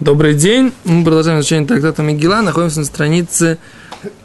[0.00, 0.72] Добрый день.
[0.84, 2.40] Мы продолжаем изучение трактата Мегила.
[2.40, 3.58] Находимся на странице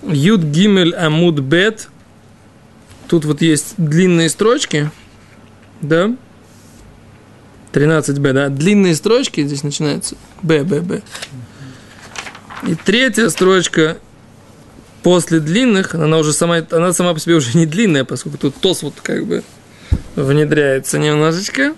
[0.04, 1.90] Юд Гимель Амуд Бет.
[3.10, 4.90] Тут вот есть длинные строчки.
[5.81, 6.15] Да?
[7.74, 8.47] 13Б, да?
[8.47, 10.15] Длинные строчки здесь начинаются.
[10.42, 11.01] Б, Б, Б.
[12.65, 13.97] И третья строчка
[15.03, 18.81] после длинных, она уже сама, она сама по себе уже не длинная, поскольку тут тос
[18.81, 19.44] вот как бы
[20.16, 21.76] внедряется немножечко.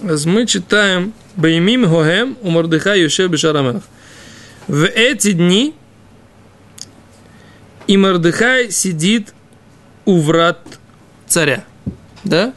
[0.00, 3.82] Мы читаем Баймим Гогем у Мордыха Юшев Бешарамелах.
[4.66, 5.74] В эти дни
[7.86, 9.34] и Мордыхай сидит
[10.04, 10.60] у врат
[11.26, 11.64] царя.
[12.24, 12.54] Да?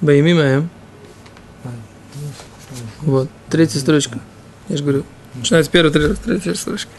[0.00, 0.70] Баймим Гогем.
[3.00, 4.20] Вот, третья строчка.
[4.68, 6.90] Я же говорю, начинается первая, третья, третья строчка.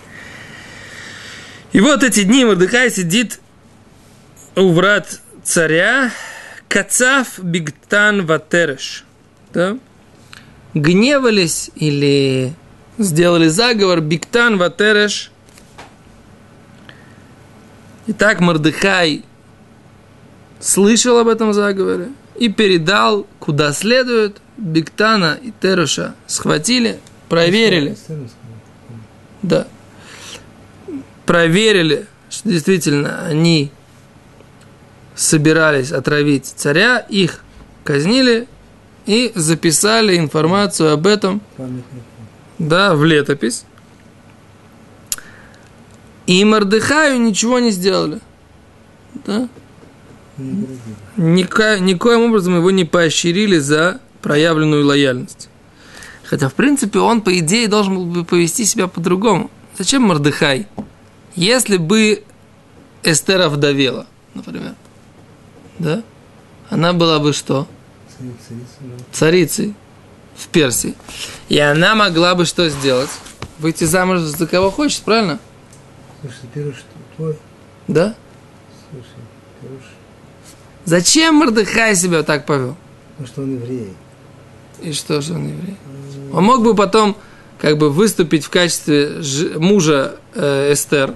[1.71, 3.39] И вот эти дни Мордыхай сидит
[4.55, 6.11] у врат царя
[6.67, 9.05] Кацав Бигтан Ватереш.
[9.53, 9.77] Да?
[10.73, 12.53] Гневались или
[12.97, 15.31] сделали заговор Бигтан Ватереш.
[18.07, 19.23] Итак, Мордыхай
[20.59, 27.97] слышал об этом заговоре и передал, куда следует, Бигтана и Тереша схватили, проверили.
[29.41, 29.67] Да.
[31.25, 33.71] Проверили, что действительно они
[35.15, 37.43] собирались отравить царя, их
[37.83, 38.47] казнили
[39.05, 41.41] и записали информацию об этом
[42.59, 43.65] да, в летопись.
[46.25, 48.19] И Мордыхаю ничего не сделали.
[49.25, 49.49] Да?
[51.17, 55.49] Ника, никоим образом его не поощрили за проявленную лояльность.
[56.23, 59.51] Хотя, в принципе, он, по идее, должен был бы повести себя по-другому.
[59.77, 60.67] Зачем Мордыхай?
[61.35, 62.23] Если бы
[63.03, 64.75] Эстера вдовела, например,
[65.83, 66.03] да?
[66.69, 67.67] Она была бы что?
[69.11, 69.75] Царицей
[70.35, 70.95] в Персии.
[71.49, 73.09] И она могла бы что сделать?
[73.59, 75.39] Выйти замуж за кого хочет, правильно?
[76.21, 76.75] Слушай, Пируш
[77.15, 77.37] твой?
[77.87, 78.15] Да?
[78.89, 79.07] Слушай,
[79.61, 79.83] Пируш.
[80.85, 82.75] Зачем Мордыхай себя так повел?
[83.11, 83.93] Потому что он еврей.
[84.81, 85.77] И что же он еврей?
[86.31, 87.15] Он мог бы потом
[87.59, 89.21] как бы выступить в качестве
[89.57, 91.13] мужа э, Эстер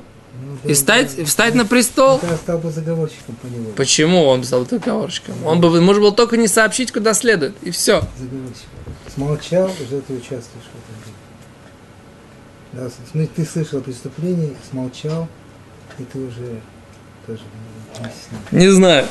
[0.64, 2.20] и стать, встать на престол.
[2.22, 3.74] Он стал бы заговорщиком по неволе.
[3.75, 5.36] Почему он стал договорщиком?
[5.46, 8.02] Он бы, может был только не сообщить, куда следует, и все.
[8.18, 8.70] Заговорщиком.
[9.14, 11.18] Смолчал, уже ты участвуешь в этом деле.
[12.74, 15.28] Да, ну, ты слышал о преступлении, смолчал,
[15.98, 16.62] и ты уже
[17.25, 17.42] тоже.
[18.52, 19.08] Не знаю.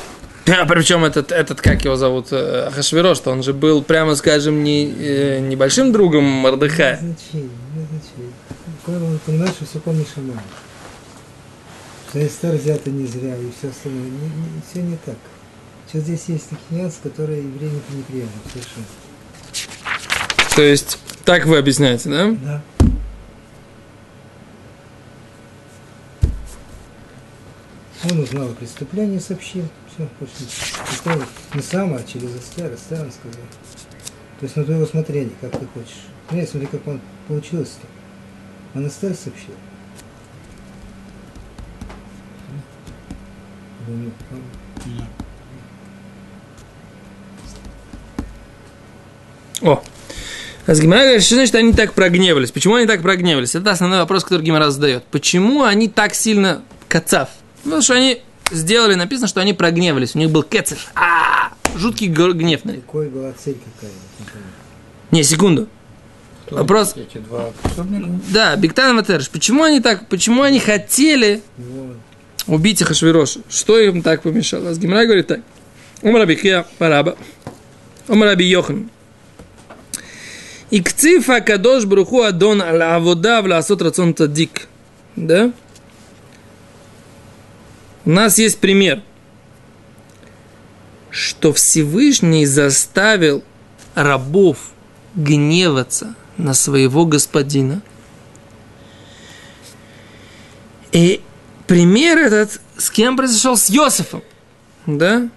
[0.47, 4.63] А причем этот, этот, как его зовут, э, Ахашвирош, что он же был, прямо скажем,
[4.63, 6.99] не, э, небольшим другом Не Мордыхая.
[6.99, 8.33] значение, не значение.
[8.85, 10.39] Когда он понимает, что все помнишь Шаман.
[12.09, 14.09] Что Эстер взята не зря, и все остальное.
[14.09, 15.17] Не, не, все не так.
[15.87, 18.85] Сейчас здесь есть такие нюансы, которые евреи не приемлют совершенно.
[20.55, 22.31] То есть, так вы объясняете, да?
[22.31, 22.61] Да.
[28.09, 29.67] Он узнал о преступлении, сообщил.
[29.93, 31.25] Все, пошли.
[31.53, 32.73] Не сам, а через Эстер.
[32.73, 33.41] Эстер он сказал.
[34.39, 36.05] То есть на твое усмотрение, как ты хочешь.
[36.31, 37.87] Ну, смотри, как он получилось-то.
[38.77, 39.55] Он Эстер сообщил.
[43.87, 44.11] Ну,
[49.61, 49.83] О.
[50.65, 52.51] А с Гимара говорит, что значит они так прогневались?
[52.51, 53.55] Почему они так прогневались?
[53.55, 55.03] Это основной вопрос, который Гимара задает.
[55.05, 57.29] Почему они так сильно кацав?
[57.63, 58.21] Потому что они
[58.51, 60.15] сделали, написано, что они прогневались.
[60.15, 60.87] У них был кецев.
[60.95, 62.81] А, жуткий гор- гнев на них.
[62.81, 63.91] Какой была цель какая?
[64.19, 64.27] вот
[65.11, 65.67] не секунду.
[66.51, 66.95] Вопрос.
[66.95, 67.51] Эти два?
[68.29, 69.29] Да, Биктан и Матерш.
[69.29, 71.93] Почему они так, почему они хотели Его
[72.47, 73.41] убить Ахашвироша?
[73.49, 74.73] Что им так помешало?
[74.73, 75.41] С Гимара говорит так.
[76.01, 77.17] Умар Абихия Параба.
[78.07, 78.89] Умар Аби Йохан.
[80.69, 84.67] Икцифа кадош бруху адон ал авода власот рацион цадик.
[85.15, 85.51] Да?
[88.05, 89.01] У нас есть пример,
[91.09, 93.43] что Всевышний заставил
[93.95, 94.71] рабов
[95.15, 97.81] гневаться на своего господина.
[100.91, 101.21] И
[101.67, 103.57] пример этот с кем произошел?
[103.57, 104.23] С Йосифом.
[104.85, 105.29] Да?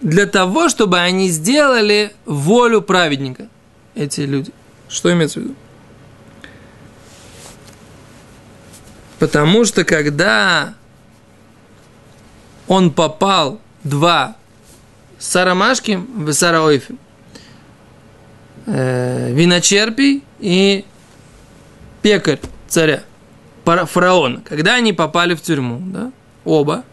[0.00, 3.48] Для того, чтобы они сделали волю праведника.
[3.94, 4.52] Эти люди.
[4.88, 5.54] Что имеется в виду?
[9.18, 10.74] Потому что когда
[12.66, 14.36] он попал два
[15.18, 16.94] Сарамашки в Сараойфе,
[18.66, 20.86] э, виночерпий и
[22.00, 23.02] пекарь царя,
[23.64, 26.12] фараона, когда они попали в тюрьму, да,
[26.44, 26.84] оба,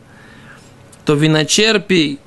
[1.06, 2.20] то виночерпий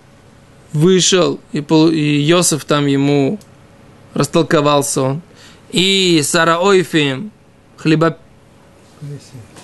[0.72, 3.38] вышел, и, и Йосиф там ему
[4.14, 5.22] растолковался он.
[5.70, 7.30] И Сара Ойфим,
[7.76, 8.18] хлеба,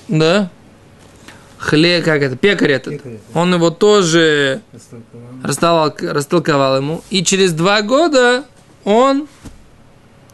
[0.09, 0.51] да?
[1.59, 2.93] Хлеб, как это, пекарь этот.
[2.95, 3.19] Пекарь.
[3.35, 4.61] Он его тоже
[5.43, 7.03] растолковал, растолковал ему.
[7.11, 8.45] И через два года
[8.85, 9.27] он,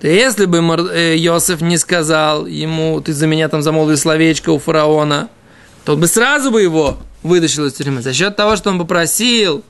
[0.03, 4.51] то если бы Мор- э, Йосиф не сказал ему, ты за меня там замолвил словечко
[4.51, 5.29] у фараона,
[5.85, 8.03] то он бы сразу бы его вытащил из тюрьмы.
[8.03, 9.63] За счет того, что он попросил,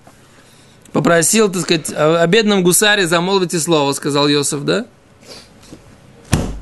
[0.91, 4.87] попросил, так сказать, о бедном гусаре замолвите слово, сказал Йосиф, да?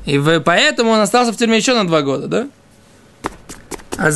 [0.05, 2.47] И поэтому он остался в тюрьме еще на два года, да?
[3.97, 4.09] А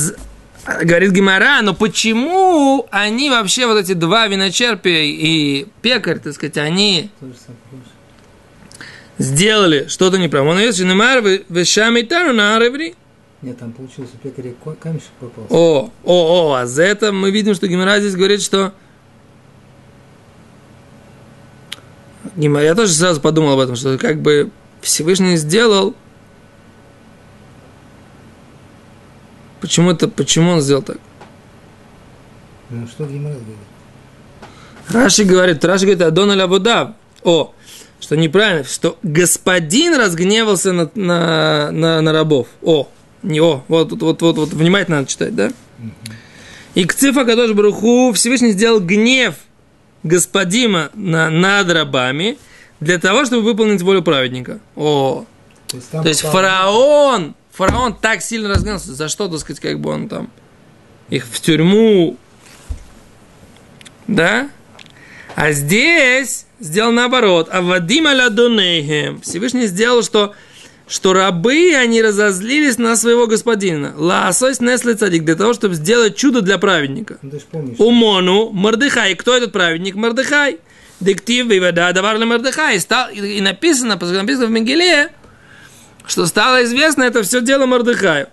[0.66, 6.58] а говорит Гимара, но почему они вообще, вот эти два виночерпия и пекарь, так сказать,
[6.58, 7.88] они То же самое, помнишь?
[9.18, 10.54] Сделали что-то неправильно?
[10.54, 12.96] Он есть, Немар, вешамитану на ареври.
[13.42, 15.54] Нет, там получился у пекаря камешек попался.
[15.54, 18.74] О, о, о, а за это мы видим, что Гимара здесь говорит, что
[22.36, 24.50] Гимара, я тоже сразу подумал об этом, что как бы
[24.82, 25.96] Всевышний сделал
[29.66, 30.98] Почему это, почему он сделал так?
[32.70, 33.58] Ну, что Гимара говорит?
[34.90, 36.92] Раши говорит, Раши говорит, Адон аля Абудав.
[37.24, 37.55] О,
[38.00, 42.48] что неправильно, что господин разгневался на, на, на, на рабов.
[42.62, 42.88] О,
[43.24, 45.52] не о, вот, вот, вот, вот, вот, внимательно надо читать, да?
[46.76, 49.36] И к цифа Кадош Баруху Всевышний сделал гнев
[50.04, 52.38] господина на, над рабами
[52.80, 54.60] для того, чтобы выполнить волю праведника.
[54.76, 55.26] О,
[55.68, 59.90] То есть, то есть фараон, фараон так сильно разгневался, за что, так сказать, как бы
[59.90, 60.30] он там
[61.10, 62.18] их в тюрьму,
[64.08, 64.50] да?
[65.36, 67.50] А здесь сделал наоборот.
[67.52, 69.22] А Вадим Аладунейхем.
[69.22, 70.34] Всевышний сделал, что,
[70.88, 73.94] что рабы, они разозлились на своего господина.
[73.98, 77.18] Ласось несли цадик, для того, чтобы сделать чудо для праведника.
[77.22, 77.76] Ну.
[77.78, 79.16] Умону Мордыхай.
[79.16, 79.96] Кто этот праведник?
[79.96, 80.60] Мордыхай.
[81.00, 82.80] Диктив Вивада Давар Мордыхай.
[82.80, 85.10] Стал, и написано, написано в Мегиле,
[86.08, 88.28] что стало известно, это все дело Мордыхаю.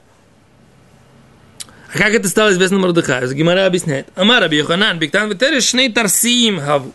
[1.93, 3.33] А как это стало известно Мордыхаю?
[3.35, 4.07] Гимара объясняет.
[4.15, 6.93] Амар Йоханан, Биктан и Тереш, Шней Тарсиим Хаву.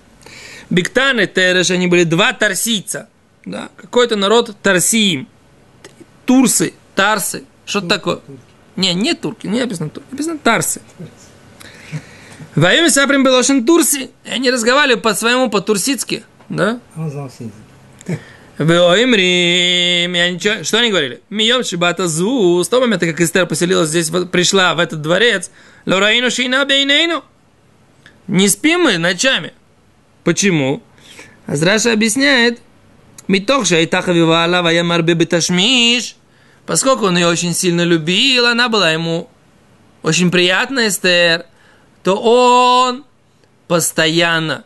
[0.69, 3.07] Биктан и Тереш, они были два тарсийца.
[3.45, 3.69] Да?
[3.77, 5.27] Какой-то народ Тарсиим.
[6.25, 7.45] Турсы, Тарсы.
[7.65, 8.19] Что это такое?
[8.75, 10.81] Не, не турки, не написано турки, написано Тарсы.
[12.55, 14.09] Во имя Саприм Белошин Турси.
[14.25, 16.23] И они разговаривали по-своему по-турсицки.
[16.49, 16.79] Да?
[16.95, 18.21] А Он знал все языки.
[20.33, 21.21] Ничего, что они говорили?
[21.29, 25.51] Мием шибата зу, с того момента, как Эстер поселилась здесь, пришла в этот дворец,
[25.85, 27.23] лораину шина бейнейну.
[28.27, 29.53] Не спим мы ночами.
[30.27, 30.83] Почему?
[31.45, 32.59] Азраша объясняет,
[33.29, 36.17] Митохша и тахавивала ваямар бебеташмиш,
[36.65, 39.29] поскольку он ее очень сильно любил, она была ему
[40.03, 41.45] очень приятна, Эстер,
[42.03, 43.05] то он
[43.69, 44.65] постоянно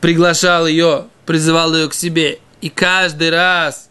[0.00, 3.90] приглашал ее, призывал ее к себе и каждый раз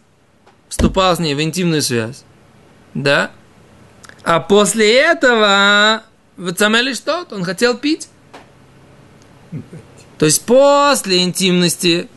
[0.68, 2.24] вступал с ней в интимную связь.
[2.92, 3.30] Да?
[4.22, 6.02] А после этого
[6.36, 7.26] в Цамели что?
[7.30, 8.10] Он хотел пить.
[10.18, 12.08] То есть после интимности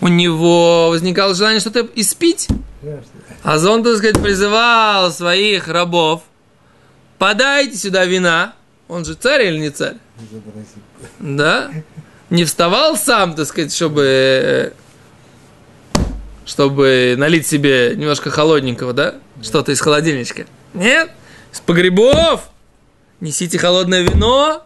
[0.00, 2.48] у него возникало желание что-то испить.
[3.42, 6.22] А он, так сказать, призывал своих рабов,
[7.18, 8.54] подайте сюда вина.
[8.88, 9.96] Он же царь или не царь?
[11.18, 11.70] Да?
[12.30, 14.72] Не вставал сам, так сказать, чтобы
[16.44, 19.14] чтобы налить себе немножко холодненького, да?
[19.40, 20.46] Что-то из холодильничка.
[20.74, 21.10] Нет?
[21.52, 22.50] Из погребов.
[23.20, 24.64] Несите холодное вино.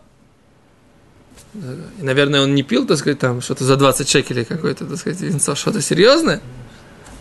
[1.99, 5.21] И, наверное, он не пил, так сказать, там что-то за 20 шекелей какое-то, так сказать,
[5.21, 6.41] винцо, что-то серьезное.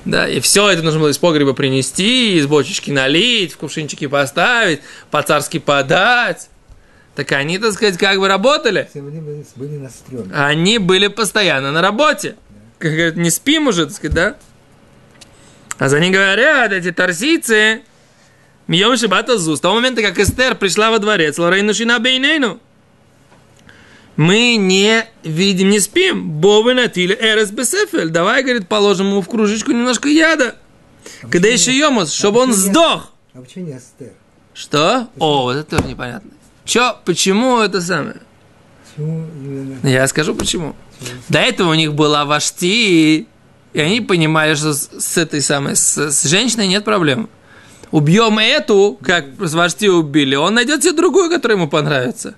[0.04, 4.82] Да, и все это нужно было из погреба принести, из бочечки налить, в кувшинчики поставить,
[5.10, 6.50] по-царски подать.
[7.16, 8.88] Так они, так сказать, как бы работали.
[8.90, 9.20] Все были,
[9.56, 10.32] были, на стреме.
[10.34, 12.36] Они были постоянно на работе.
[12.78, 14.36] Как говорят, не спим уже, так сказать, да?
[15.80, 17.82] А за ним говорят, эти торсийцы,
[18.68, 22.60] Мьем Шибата Зу, с того момента, как Эстер пришла во дворец, Лорейну Шина Бейнейну,
[24.16, 26.30] мы не видим, не спим.
[26.30, 28.10] Бовы натили Эрес Бесефель.
[28.10, 30.56] Давай, говорит, положим ему в кружечку немножко яда.
[31.30, 33.12] Когда еще Йомус, чтобы он почему не- сдох.
[33.34, 34.14] А почему не Астер?
[34.54, 35.10] Что?
[35.20, 36.32] О, вот это тоже непонятно.
[36.64, 38.22] Че, почему это самое?
[38.96, 39.88] Почему именно?
[39.88, 40.76] Я скажу почему.
[41.28, 43.28] До этого у них была Вашти,
[43.74, 47.30] и они понимали, что с, с этой самой, с, с женщиной нет проблем.
[47.92, 52.36] Убьем эту, как с Вашти убили, он найдет себе другую, которая ему понравится.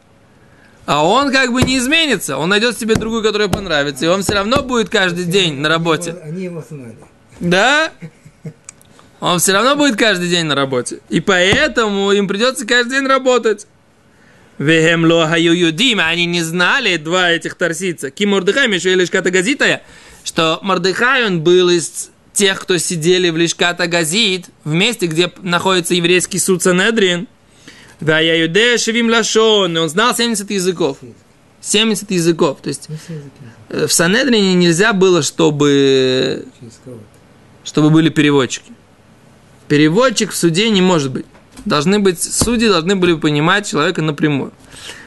[0.87, 4.33] А он как бы не изменится, он найдет себе другую, которая понравится, и он все
[4.35, 6.15] равно будет каждый день на работе.
[6.23, 6.95] Они его- знали.
[7.41, 7.91] Да?
[9.19, 10.99] Он все равно будет каждый день на работе.
[11.09, 13.67] И поэтому им придется каждый день работать.
[14.59, 18.09] Вехемло хаю юдим, они не знали, два этих торсица.
[18.09, 19.83] Ким Мордыхай, еще и Лишката Газитая,
[20.23, 25.95] что Мордыхай, он был из тех, кто сидели в Лишката Газит, в месте, где находится
[25.95, 27.27] еврейский суд Санедрин.
[27.99, 30.97] Да, я юдея шевим лашон, он знал 70 языков.
[31.61, 32.59] 70 языков.
[32.61, 32.87] То есть
[33.69, 36.45] э, в Санедрине нельзя было, чтобы,
[37.63, 38.71] чтобы были переводчики.
[39.67, 41.25] Переводчик в суде не может быть.
[41.65, 44.53] Должны быть, судьи должны были понимать человека напрямую.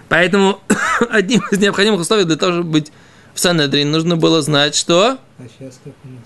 [0.08, 0.60] Поэтому
[1.10, 2.92] одним из необходимых условий для того, чтобы быть
[3.32, 5.18] в Санедрине, нужно было знать, что, А
[5.58, 6.24] сейчас как у нас?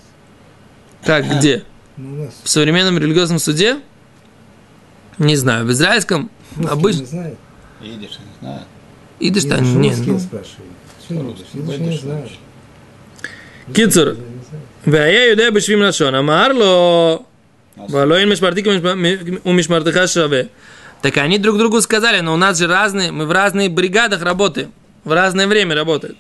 [1.04, 1.64] как, где.
[1.96, 3.78] Ну, у нас В современном религиозном суде?
[5.17, 5.65] Не знаю.
[5.65, 6.99] В израильском русские обычно...
[7.01, 7.39] не знают.
[7.81, 8.61] Идиш, не знаю.
[9.19, 10.19] Идиш Я там, же не, русские ну.
[10.19, 10.69] спрашиваю.
[11.03, 11.75] Что не Русский, идиш?
[11.75, 12.25] Идиш идиш, не знают.
[12.27, 13.75] идиш.
[13.75, 14.07] Кицур.
[14.07, 14.65] Не знают.
[14.87, 17.23] והיה יודע בשבים לשון, אמר לו,
[17.77, 18.63] Нас- ולא אין משמרתי
[19.45, 20.41] ומשמרתך שווה.
[21.01, 24.73] Так они друг другу сказали, но у нас же разные, мы в разных бригадах работаем,
[25.05, 26.17] в разное время работают.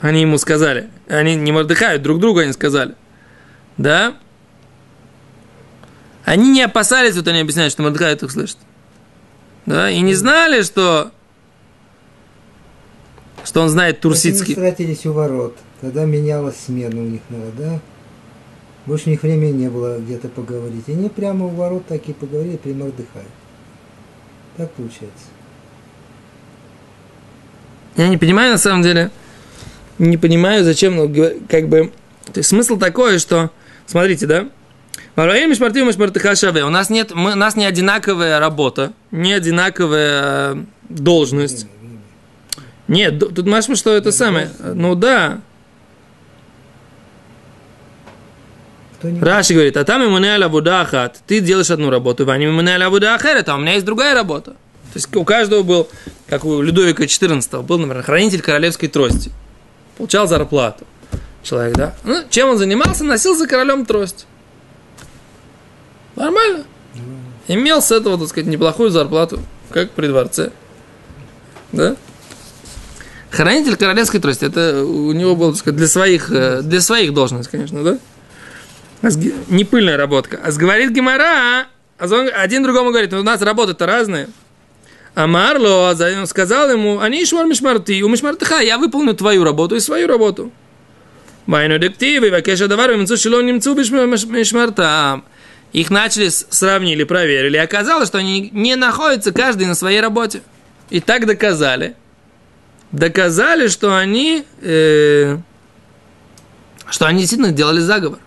[0.00, 2.94] Они ему сказали, они не мордыхают, друг другу они сказали.
[3.76, 4.14] Да?
[6.27, 8.57] Они не опасались, вот они объясняют, что Мордыхай их слышит.
[9.65, 9.89] Да?
[9.89, 11.11] И не знали, что
[13.45, 14.53] что он знает Они турсицкий.
[14.53, 17.79] встретились у ворот, когда менялась смена у них надо, да?
[18.85, 20.83] Больше у них времени не было где-то поговорить.
[20.87, 23.23] И они прямо у ворот так и поговорили при Мордыхае.
[24.57, 25.27] Так получается.
[27.95, 29.11] Я не понимаю, на самом деле,
[29.97, 31.09] не понимаю, зачем, ну,
[31.47, 31.93] как бы,
[32.25, 33.49] то есть смысл такой, что,
[33.85, 34.49] смотрите, да,
[35.15, 36.63] Вараим Мишмартив Мишмартыха Шаве.
[36.63, 40.55] У нас нет, мы, у нас не одинаковая работа, не одинаковая э,
[40.89, 41.67] должность.
[42.87, 44.51] Нет, тут машма, что это самое.
[44.59, 45.41] Ну да.
[49.01, 51.19] Раши говорит, а там ему не ахат.
[51.27, 54.51] Ты делаешь одну работу, Ваня ему не ахерет, а у меня есть другая работа.
[54.51, 55.87] То есть у каждого был,
[56.27, 59.31] как у Людовика XIV, был, например, хранитель королевской трости.
[59.97, 60.85] Получал зарплату.
[61.43, 61.95] Человек, да?
[62.03, 63.03] Ну, чем он занимался?
[63.03, 64.25] Носил за королем трость.
[66.17, 66.65] Нормально.
[67.47, 70.51] Имел с этого, так сказать, неплохую зарплату, как при дворце.
[71.71, 71.95] Да?
[73.29, 77.51] Хранитель королевской трости, это у него был, так сказать, для своих, э, для своих должностей,
[77.51, 77.99] конечно, да?
[79.03, 79.09] А
[79.49, 80.39] Не пыльная работка.
[80.43, 81.67] А говорит Гимара,
[81.99, 82.05] а
[82.35, 84.27] один другому говорит, у нас работы-то разные.
[85.13, 89.79] А Марло он сказал ему, они шмар мишмарти, у мишмартыха, я выполню твою работу и
[89.79, 90.51] свою работу.
[91.45, 95.23] Майну дективы, вакеша давар, немцу шило немцу мишмартам.
[95.73, 97.57] Их начали, сравнили, проверили.
[97.57, 100.41] И оказалось, что они не находятся каждый на своей работе.
[100.89, 101.95] И так доказали.
[102.91, 105.37] Доказали, что они, э,
[106.89, 108.19] что они действительно делали заговор.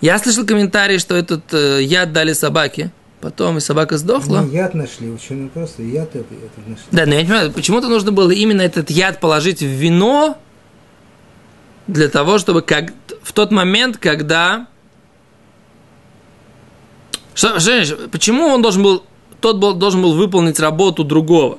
[0.00, 2.90] Я слышал комментарий, что этот э, яд дали собаке.
[3.20, 4.40] Потом и собака сдохла.
[4.40, 6.84] Они яд нашли, ученые просто яд это, это нашли.
[6.92, 10.38] Да, но я не понимаю, почему-то нужно было именно этот яд положить в вино
[11.86, 14.66] для того, чтобы как в тот момент, когда...
[17.36, 19.04] Что, что значит, почему он должен был,
[19.42, 21.58] тот был, должен был выполнить работу другого?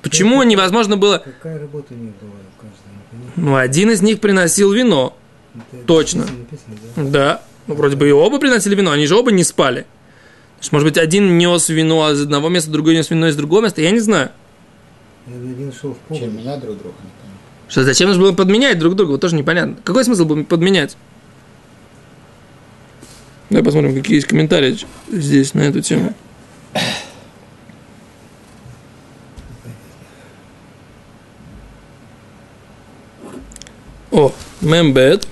[0.00, 1.18] Почему невозможно было...
[1.18, 3.34] Какая работа у них была у каждого.
[3.34, 5.16] Ну, один из них приносил вино.
[5.72, 6.20] Это Точно.
[6.20, 7.10] написано, написано, да?
[7.10, 7.42] Да.
[7.66, 9.86] Ну, вроде бы и оба приносили вино, они же оба не спали.
[10.60, 13.82] Есть, может быть, один нес вино из одного места, другой нес вино из другого места,
[13.82, 14.30] я не знаю.
[15.26, 16.94] Один шел в Чем меня друг друга.
[17.68, 19.76] Что, зачем нужно было подменять друг друга, вот тоже непонятно.
[19.82, 20.96] Какой смысл было подменять?
[23.50, 24.78] Давай посмотрим, какие есть комментарии
[25.10, 26.14] здесь на эту тему.
[34.10, 35.26] О, мембет.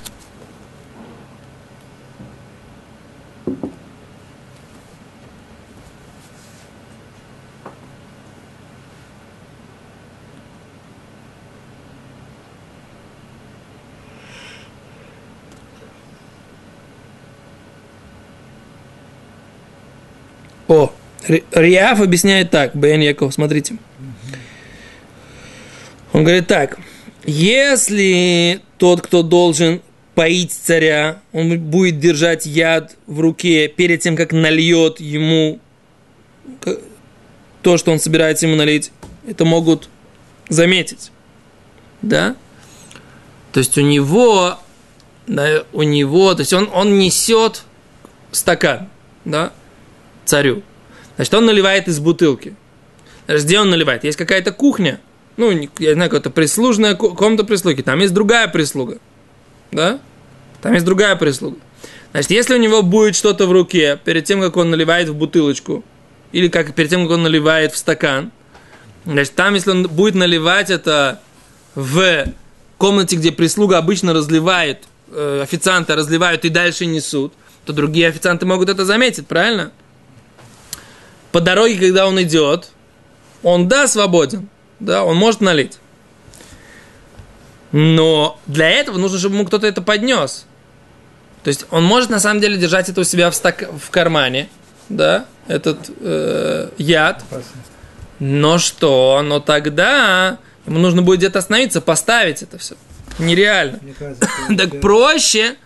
[20.68, 20.92] О,
[21.26, 23.76] Ри- Риаф объясняет так, Бен Яков, смотрите.
[26.12, 26.78] Он говорит так,
[27.24, 29.80] если тот, кто должен
[30.14, 35.60] поить царя, он будет держать яд в руке перед тем, как нальет ему
[37.62, 38.92] то, что он собирается ему налить,
[39.28, 39.88] это могут
[40.48, 41.10] заметить.
[42.00, 42.36] Да?
[43.52, 44.58] То есть у него,
[45.26, 47.64] да, у него, то есть он, он несет
[48.30, 48.88] стакан,
[49.24, 49.52] да,
[50.26, 50.62] царю.
[51.16, 52.54] Значит, он наливает из бутылки.
[53.26, 54.04] Значит, где он наливает?
[54.04, 55.00] Есть какая-то кухня,
[55.36, 58.98] ну, я не знаю, какая-то прислужная ко- комната прислуги, там есть другая прислуга,
[59.72, 59.98] да?
[60.62, 61.58] Там есть другая прислуга.
[62.12, 65.84] Значит, если у него будет что-то в руке, перед тем, как он наливает в бутылочку,
[66.32, 68.32] или как перед тем, как он наливает в стакан.
[69.04, 71.20] Значит, там, если он будет наливать это
[71.74, 72.26] в
[72.78, 77.32] комнате, где прислуга обычно разливает, э, официанты разливают и дальше несут,
[77.64, 79.72] то другие официанты могут это заметить, правильно?
[81.36, 82.70] По дороге, когда он идет,
[83.42, 84.48] он, да, свободен,
[84.80, 85.76] да, он может налить.
[87.72, 90.46] Но для этого нужно, чтобы ему кто-то это поднес.
[91.44, 93.68] То есть он может на самом деле держать это у себя в, стак...
[93.70, 94.48] в кармане,
[94.88, 97.22] да, этот э, яд.
[98.18, 99.20] Но что?
[99.22, 102.76] Но тогда ему нужно будет где-то остановиться, поставить это все.
[103.18, 103.78] Нереально.
[103.98, 104.26] Кажется,
[104.56, 105.56] Так проще,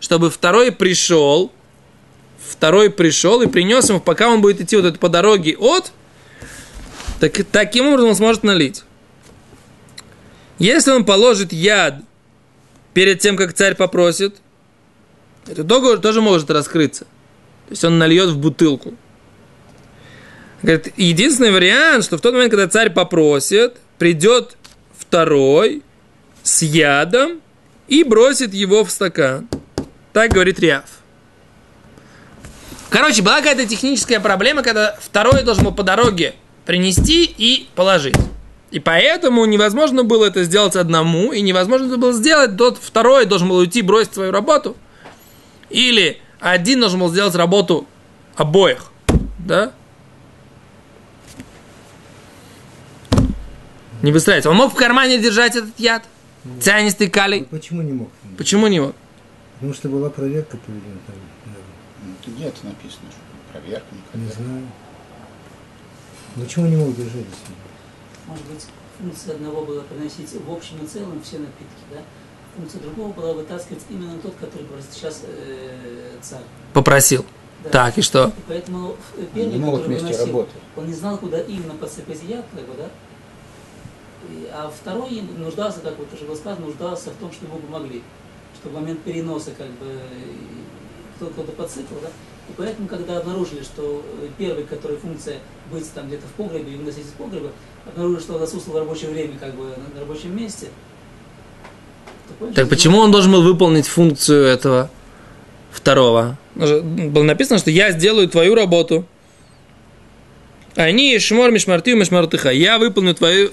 [0.00, 1.52] чтобы второй пришел,
[2.50, 5.92] второй пришел и принес ему, пока он будет идти вот это по дороге от,
[7.20, 8.84] так, таким образом он сможет налить.
[10.58, 11.96] Если он положит яд
[12.92, 14.36] перед тем, как царь попросит,
[15.46, 17.04] это договор тоже может раскрыться.
[17.04, 18.94] То есть он нальет в бутылку.
[20.62, 24.56] Говорит, единственный вариант, что в тот момент, когда царь попросит, придет
[24.98, 25.82] второй
[26.42, 27.40] с ядом
[27.88, 29.48] и бросит его в стакан.
[30.12, 30.99] Так говорит Риаф.
[32.90, 36.34] Короче, была какая-то техническая проблема, когда второй должен был по дороге
[36.66, 38.16] принести и положить.
[38.72, 43.56] И поэтому невозможно было это сделать одному, и невозможно было сделать, тот второй должен был
[43.56, 44.76] уйти, бросить свою работу.
[45.70, 47.86] Или один должен был сделать работу
[48.36, 48.90] обоих.
[49.38, 49.72] Да?
[54.02, 54.50] Не выстраивается.
[54.50, 56.04] Он мог в кармане держать этот яд?
[56.60, 57.40] Цианистый калий?
[57.40, 58.10] Ну, Почему не мог?
[58.38, 58.94] Почему не мог?
[59.54, 60.98] Потому что была проверка проведена
[62.20, 64.66] Ну, тут Где-то написано, что проверка, не Не знаю.
[66.36, 67.26] Ну, Почему не мог если-
[68.26, 68.66] Может быть,
[68.98, 71.98] функция одного была приносить в общем и целом все напитки, да?
[72.56, 76.42] Функция другого была вытаскивать именно тот, который просто сейчас э, царь.
[76.72, 77.24] Попросил.
[77.64, 77.70] Да.
[77.70, 78.28] Так, и что?
[78.28, 78.96] И поэтому
[79.34, 80.54] первый, не могут который вместе выносил, работать.
[80.76, 82.88] он не знал, куда именно подсыпать яд, как бы, да?
[84.30, 88.02] И- а второй нуждался, как вот уже было сказано, нуждался в том, чтобы ему помогли.
[88.60, 90.00] Что в момент переноса, как бы,
[91.26, 92.08] кто-то подсыпал, да?
[92.48, 95.38] И поэтому, когда обнаружили, что э, первый, который функция
[95.72, 97.50] быть там где-то в погребе и выносить из погреба,
[97.86, 100.68] обнаружили, что он отсутствовал в рабочее время, как бы, на, на рабочем месте.
[102.38, 104.90] понял, Так почему он должен был выполнить функцию этого
[105.70, 106.36] второго?
[106.54, 109.06] Ну Было написано, что я сделаю твою работу.
[110.74, 112.50] Они шмор мишмарты мишмартыха.
[112.50, 113.50] Я выполню твою...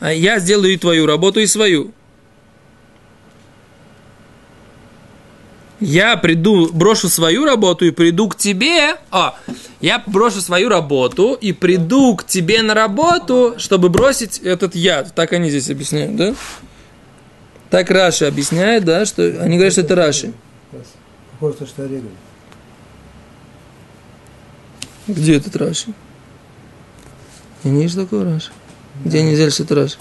[0.00, 1.92] а Я сделаю и твою работу, и свою.
[5.84, 8.96] Я приду, брошу свою работу и приду к тебе.
[9.10, 9.36] А,
[9.80, 15.12] я брошу свою работу и приду к тебе на работу, чтобы бросить этот яд.
[15.14, 16.34] Так они здесь объясняют, да?
[17.68, 20.32] Так Раши объясняет, да, что они говорят, что это Раши.
[21.32, 22.04] Похоже, то, что говорит.
[25.08, 25.92] Где этот Раши?
[27.64, 28.52] Не вижу такого Раши.
[29.04, 29.96] Где они взяли, что это Раши?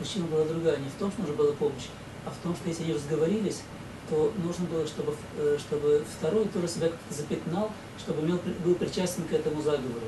[0.00, 1.84] Причина была другая, не в том, что нужна была помощь,
[2.28, 3.62] а в том, что если они разговорились,
[4.10, 9.24] то нужно было, чтобы, э, чтобы второй тоже себя как-то запятнал, чтобы имел, был причастен
[9.24, 10.06] к этому заговору.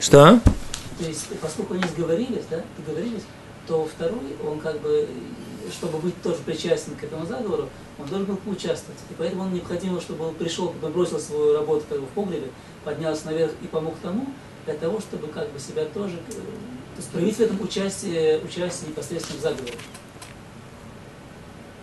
[0.00, 0.40] Что?
[0.98, 3.22] То есть, поскольку они сговорились, да, договорились,
[3.66, 5.08] то второй, он как бы,
[5.70, 9.00] чтобы быть тоже причастен к этому заговору, он должен был поучаствовать.
[9.10, 12.48] И поэтому он необходимо, чтобы он пришел, потом бросил свою работу как бы, в погребе,
[12.84, 14.26] поднялся наверх и помог тому,
[14.64, 18.90] для того, чтобы как бы себя тоже, э, то есть проявить в этом участие, участие
[18.90, 19.74] непосредственно в заговоре.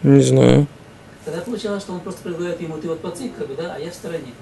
[0.04, 0.68] Не знаю.
[1.26, 3.92] Тогда получалось, что он просто предлагает ему, ты вот подсыпь, как бы, да, а я
[3.92, 4.34] в стороне.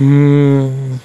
[0.00, 1.00] М.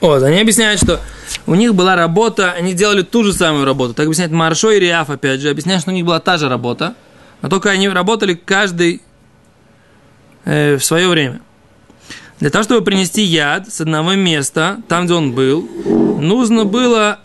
[0.00, 1.00] Вот, они объясняют, что
[1.46, 3.94] у них была работа, они делали ту же самую работу.
[3.94, 6.94] Так объясняет Маршо и Риаф, опять же, объясняют, что у них была та же работа,
[7.40, 9.00] но только они работали каждый
[10.44, 11.40] э, в свое время.
[12.40, 15.62] Для того, чтобы принести яд с одного места, там, где он был,
[16.20, 17.20] нужно было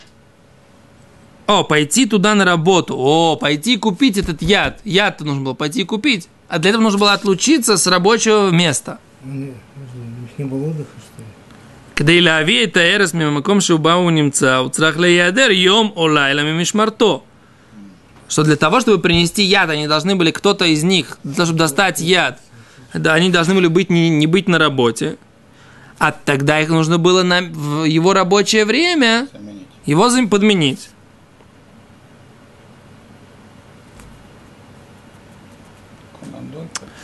[1.46, 4.80] о, пойти туда на работу, о, пойти купить этот яд.
[4.84, 6.28] Яд-то нужно было пойти купить.
[6.48, 8.98] А для этого нужно было отлучиться с рабочего места.
[9.24, 9.54] У них
[10.38, 11.28] не было отдыха, что ли?
[11.94, 17.22] Когда Илави это эрес мимаком шубау немца, уцрахле ядер йом олайлами мишмарто.
[18.28, 21.58] Что для того, чтобы принести яд, они должны были кто-то из них, для того, чтобы
[21.58, 22.40] достать яд,
[22.94, 25.16] да, они должны были быть, не, не быть на работе.
[25.98, 29.66] А тогда их нужно было на, в его рабочее время Заменить.
[29.84, 30.90] его подменить.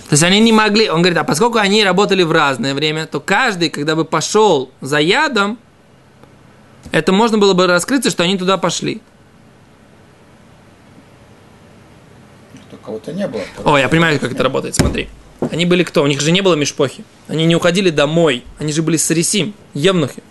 [0.08, 3.18] То есть они не могли, он говорит, а поскольку они работали в разное время, то
[3.18, 5.58] каждый, когда бы пошел за ядом,
[6.92, 9.02] это можно было бы раскрыться, что они туда пошли.
[12.68, 13.42] Что кого-то не было.
[13.64, 15.08] О, я понимаю, как это работает, смотри.
[15.40, 16.02] Они были кто?
[16.02, 17.04] У них же не было мешпохи.
[17.28, 18.44] Они не уходили домой.
[18.58, 20.22] Они же были сарисим, евнухи.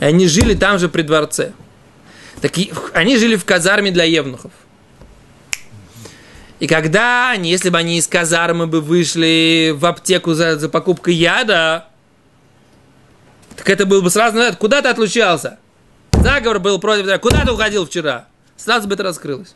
[0.00, 1.52] И они жили там же при дворце.
[2.40, 4.52] Так и, они жили в казарме для евнухов.
[6.60, 11.14] И когда они, если бы они из казармы бы вышли в аптеку за, за покупкой
[11.14, 11.88] яда,
[13.56, 15.58] так это было бы сразу, ну, куда ты отлучался?
[16.12, 17.18] Заговор был против тебя.
[17.18, 18.26] Куда ты уходил вчера?
[18.56, 19.54] Сразу бы это раскрылось.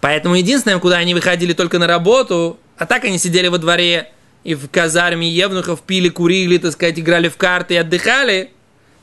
[0.00, 4.12] Поэтому единственное, куда они выходили только на работу, а так они сидели во дворе
[4.44, 8.52] и в казарме евнухов пили, курили, так сказать, играли в карты и отдыхали,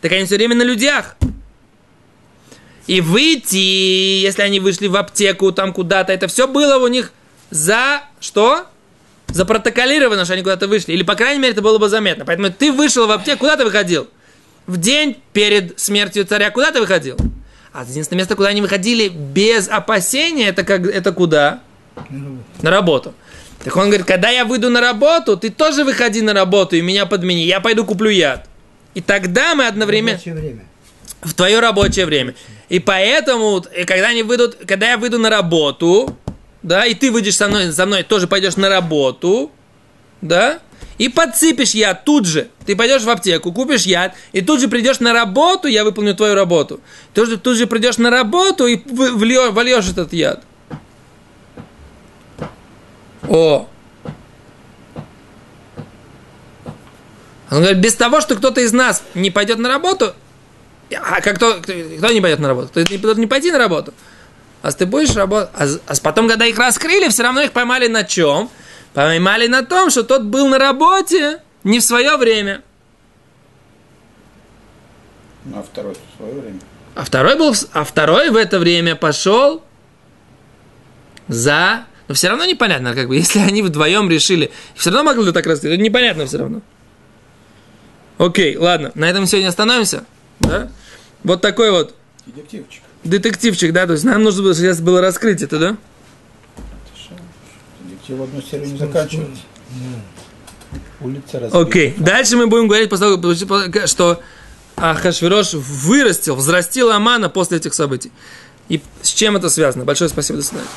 [0.02, 1.18] так они все время на людях.
[2.88, 3.56] И выйти,
[4.22, 7.12] если они вышли в аптеку, там куда-то, это все было у них
[7.50, 8.68] за что?
[9.28, 10.94] Запротоколировано, что они куда-то вышли.
[10.94, 12.26] Или, по крайней мере, это было бы заметно.
[12.26, 14.08] Поэтому ты вышел в аптеку, куда ты выходил?
[14.68, 17.18] В день перед смертью царя куда ты выходил?
[17.74, 21.62] А единственное место, куда они выходили без опасения, это, как, это куда?
[22.62, 23.14] На работу.
[23.66, 27.08] Так он говорит, когда я выйду на работу, ты тоже выходи на работу и меня
[27.08, 27.46] подмени.
[27.46, 28.48] Я пойду куплю яд.
[28.94, 30.12] И тогда мы одновременно...
[30.20, 30.66] Рабочее время.
[31.24, 32.36] В твое рабочее время.
[32.70, 36.16] И поэтому, и когда они выйдут, когда я выйду на работу,
[36.62, 39.52] да, и ты выйдешь со мной, со мной тоже пойдешь на работу,
[40.22, 40.60] да,
[41.00, 42.50] и подсыпешь яд тут же.
[42.68, 46.36] Ты пойдешь в аптеку, купишь яд, и тут же придешь на работу, я выполню твою
[46.36, 46.82] работу.
[47.16, 50.44] Ты тут же придешь на работу и в- вольешь этот яд.
[53.30, 53.68] О!
[57.52, 60.14] Он говорит, без того, что кто-то из нас не пойдет на работу,
[60.92, 62.70] а как кто, кто, кто не пойдет на работу?
[62.70, 63.94] Кто не, не пойти на работу?
[64.62, 65.52] А ты будешь работать.
[65.54, 68.50] А, а потом, когда их раскрыли, все равно их поймали на чем?
[68.94, 72.62] Поймали на том, что тот был на работе не в свое время.
[75.44, 76.60] Ну, а второй в свое время.
[76.96, 79.64] А второй был, а второй в это время пошел
[81.28, 81.86] за...
[82.08, 85.46] Но все равно непонятно, как бы, если они вдвоем решили, все равно могли бы так
[85.46, 86.62] раскрыть, это непонятно все равно.
[88.18, 90.06] Окей, ладно, на этом сегодня остановимся.
[90.40, 90.70] Да?
[91.24, 92.82] Вот такой вот Детективчик.
[93.04, 95.78] детективчик, да, то есть нам нужно было сейчас было раскрыть это, да?
[97.82, 99.42] Детектив в одну серию не заканчивается.
[101.02, 101.60] Улица разбита.
[101.60, 104.22] Окей, дальше мы будем говорить, после того, что
[104.78, 108.12] Ахашвирош вырастил, взрастил Амана после этих событий.
[108.70, 109.84] И с чем это связано?
[109.86, 110.70] Большое спасибо, до свидания.